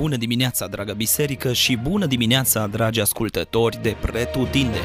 [0.00, 4.78] Bună dimineața, dragă biserică, și bună dimineața, dragi ascultători de Pretutinde!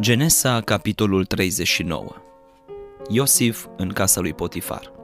[0.00, 2.06] Genesa, capitolul 39
[3.08, 4.97] Iosif în casa lui Potifar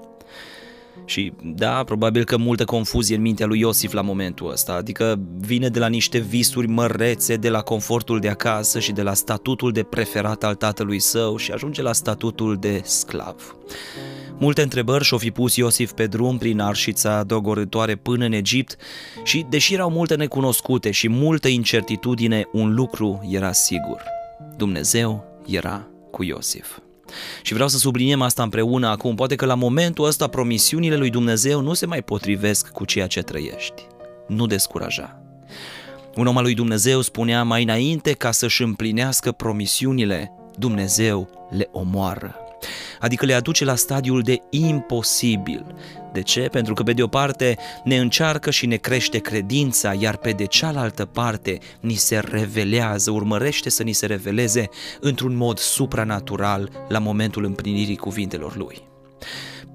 [1.05, 5.69] și da, probabil că multă confuzie în mintea lui Iosif la momentul ăsta, adică vine
[5.69, 9.83] de la niște visuri mărețe, de la confortul de acasă și de la statutul de
[9.83, 13.57] preferat al tatălui său și ajunge la statutul de sclav.
[14.39, 18.77] Multe întrebări și-o fi pus Iosif pe drum prin arșița dogorătoare până în Egipt
[19.23, 24.03] și, deși erau multe necunoscute și multă incertitudine, un lucru era sigur.
[24.57, 26.79] Dumnezeu era cu Iosif.
[27.43, 29.15] Și vreau să subliniem asta împreună acum.
[29.15, 33.23] Poate că la momentul ăsta promisiunile lui Dumnezeu nu se mai potrivesc cu ceea ce
[33.23, 33.87] trăiești.
[34.27, 35.19] Nu descuraja.
[36.15, 42.44] Un om al lui Dumnezeu spunea mai înainte ca să-și împlinească promisiunile, Dumnezeu le omoară
[43.01, 45.67] adică le aduce la stadiul de imposibil.
[46.13, 46.41] De ce?
[46.41, 50.45] Pentru că pe de o parte ne încearcă și ne crește credința, iar pe de
[50.45, 54.69] cealaltă parte ni se revelează, urmărește să ni se reveleze
[55.01, 58.83] într-un mod supranatural la momentul împlinirii cuvintelor lui.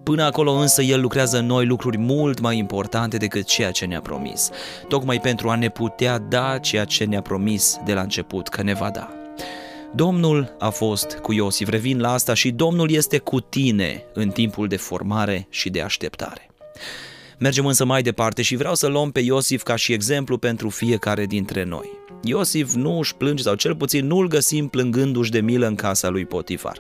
[0.04, 4.02] Până acolo însă El lucrează în noi lucruri mult mai importante decât ceea ce ne-a
[4.02, 4.50] promis,
[4.88, 8.74] tocmai pentru a ne putea da ceea ce ne-a promis de la început că ne
[8.74, 9.19] va da.
[9.96, 14.68] Domnul a fost cu Iosif, revin la asta și Domnul este cu tine în timpul
[14.68, 16.50] de formare și de așteptare.
[17.38, 21.26] Mergem însă mai departe și vreau să luăm pe Iosif ca și exemplu pentru fiecare
[21.26, 21.90] dintre noi.
[22.24, 26.10] Iosif nu își plânge sau cel puțin nu îl găsim plângându-și de milă în casa
[26.10, 26.80] lui Potifar.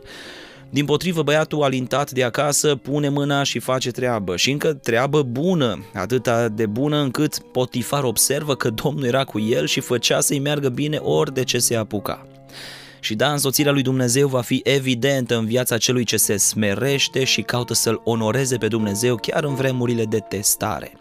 [0.70, 5.86] Din potrivă, băiatul alintat de acasă pune mâna și face treabă și încă treabă bună,
[5.94, 10.70] atâta de bună încât Potifar observă că Domnul era cu el și făcea să-i meargă
[10.70, 12.29] bine ori de ce se apuca.
[13.00, 17.42] Și da, însoțirea lui Dumnezeu va fi evidentă în viața celui ce se smerește și
[17.42, 20.92] caută să-L onoreze pe Dumnezeu chiar în vremurile de testare.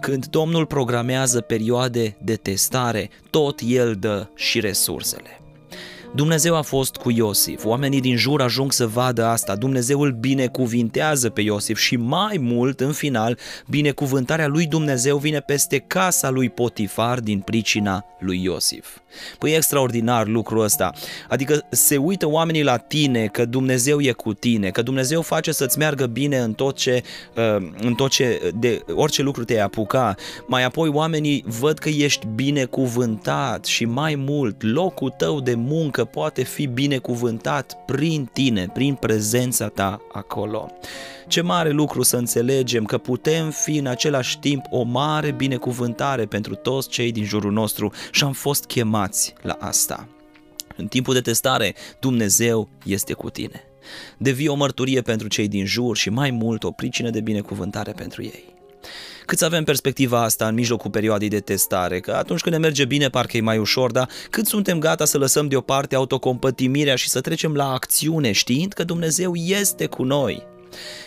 [0.00, 5.45] Când Domnul programează perioade de testare, tot El dă și resursele.
[6.14, 7.64] Dumnezeu a fost cu Iosif.
[7.64, 9.56] Oamenii din jur ajung să vadă asta.
[9.56, 15.78] Dumnezeu îl binecuvintează pe Iosif și mai mult, în final, binecuvântarea lui Dumnezeu vine peste
[15.78, 18.86] casa lui Potifar din pricina lui Iosif.
[19.38, 20.92] Păi e extraordinar lucrul ăsta.
[21.28, 25.78] Adică se uită oamenii la tine că Dumnezeu e cu tine, că Dumnezeu face să-ți
[25.78, 27.02] meargă bine în tot ce,
[27.36, 30.14] uh, în tot ce de orice lucru te apuca.
[30.46, 36.42] Mai apoi oamenii văd că ești binecuvântat și mai mult locul tău de muncă poate
[36.42, 40.70] fi binecuvântat prin tine, prin prezența ta acolo.
[41.28, 46.54] Ce mare lucru să înțelegem că putem fi în același timp o mare binecuvântare pentru
[46.54, 50.08] toți cei din jurul nostru și am fost chemați la asta.
[50.76, 53.62] În timpul de testare, Dumnezeu este cu tine.
[54.18, 58.22] Devii o mărturie pentru cei din jur și mai mult o pricină de binecuvântare pentru
[58.22, 58.55] ei.
[59.24, 62.84] Cât să avem perspectiva asta în mijlocul perioadei de testare, că atunci când ne merge
[62.84, 67.20] bine parcă e mai ușor, dar cât suntem gata să lăsăm deoparte autocompătimirea și să
[67.20, 70.46] trecem la acțiune știind că Dumnezeu este cu noi.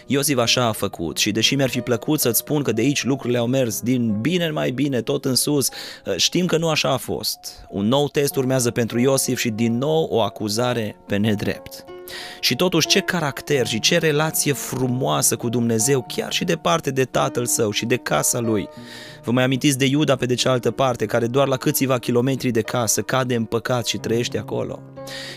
[0.06, 3.40] Iosif așa a făcut și deși mi-ar fi plăcut să-ți spun că de aici lucrurile
[3.40, 5.70] au mers din bine în mai bine, tot în sus,
[6.16, 7.40] știm că nu așa a fost.
[7.70, 11.86] Un nou test urmează pentru Iosif și din nou o acuzare pe nedrept.
[12.40, 17.46] Și totuși ce caracter și ce relație frumoasă cu Dumnezeu, chiar și departe de tatăl
[17.46, 18.70] său și de casa lui.
[19.24, 22.62] Vă mai amintiți de Iuda pe de cealaltă parte, care doar la câțiva kilometri de
[22.62, 24.80] casă cade în păcat și trăiește acolo.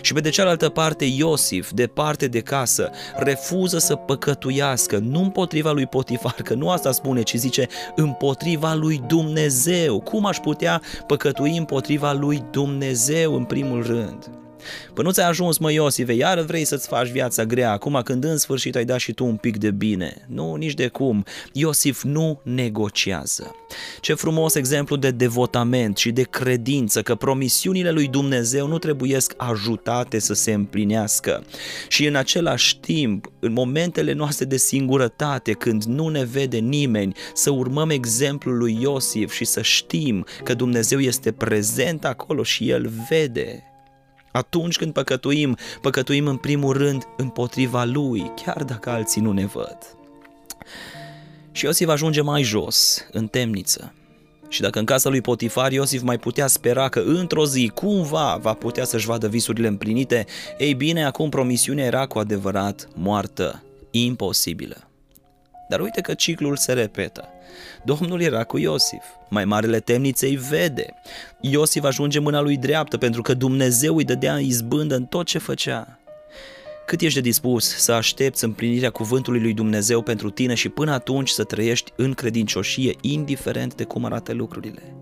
[0.01, 5.87] Și pe de cealaltă parte Iosif, departe de casă, refuză să păcătuiască, nu împotriva lui
[5.87, 10.01] Potifar, că nu asta spune, ci zice împotriva lui Dumnezeu.
[10.01, 14.42] Cum aș putea păcătui împotriva lui Dumnezeu în primul rând?
[14.95, 18.37] Până nu ți-a ajuns, mă Iosive, iar vrei să-ți faci viața grea, acum când în
[18.37, 20.27] sfârșit ai dat și tu un pic de bine.
[20.29, 21.25] Nu, nici de cum.
[21.53, 23.55] Iosif nu negociază.
[24.01, 30.19] Ce frumos exemplu de devotament și de credință că promisiunile lui Dumnezeu nu trebuiesc ajutate
[30.19, 31.45] să se împlinească.
[31.89, 37.51] Și în același timp, în momentele noastre de singurătate, când nu ne vede nimeni, să
[37.51, 43.72] urmăm exemplul lui Iosif și să știm că Dumnezeu este prezent acolo și El vede.
[44.33, 49.79] Atunci când păcătuim, păcătuim în primul rând împotriva lui, chiar dacă alții nu ne văd.
[51.53, 53.95] Și Iosif ajunge mai jos, în temniță.
[54.49, 58.53] Și dacă în casa lui Potifar Iosif mai putea spera că într-o zi, cumva, va
[58.53, 60.27] putea să-și vadă visurile împlinite,
[60.59, 64.92] ei bine, acum promisiunea era cu adevărat moartă, imposibilă.
[65.73, 67.29] Dar uite că ciclul se repetă.
[67.85, 69.03] Domnul era cu Iosif.
[69.29, 70.87] Mai marele temnițe îi vede.
[71.41, 75.99] Iosif ajunge mâna lui dreaptă pentru că Dumnezeu îi dădea izbândă în tot ce făcea.
[76.87, 81.29] Cât ești de dispus să aștepți împlinirea cuvântului lui Dumnezeu pentru tine și până atunci
[81.29, 84.97] să trăiești în credincioșie, indiferent de cum arată lucrurile?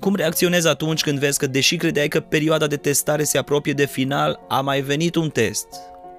[0.00, 3.86] Cum reacționezi atunci când vezi că, deși credeai că perioada de testare se apropie de
[3.86, 5.66] final, a mai venit un test,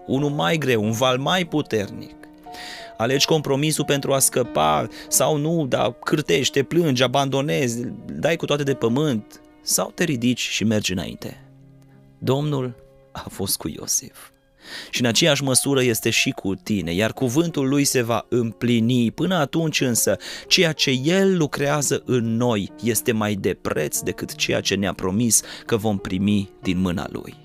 [0.07, 2.21] unul mai greu, un val mai puternic?
[3.01, 8.63] Alegi compromisul pentru a scăpa sau nu, dar cârtești, te plângi, abandonezi, dai cu toate
[8.63, 11.45] de pământ sau te ridici și mergi înainte.
[12.18, 12.75] Domnul
[13.12, 14.30] a fost cu Iosif.
[14.89, 19.12] Și în aceeași măsură este și cu tine, iar cuvântul lui se va împlini.
[19.12, 24.62] Până atunci însă, ceea ce el lucrează în noi este mai de preț decât ceea
[24.62, 27.36] ce ne-a promis că vom primi din mâna lui.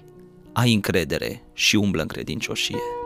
[0.52, 3.05] Ai încredere și umblă în credincioșie.